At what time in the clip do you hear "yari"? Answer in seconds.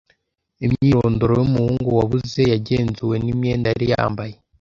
3.73-3.85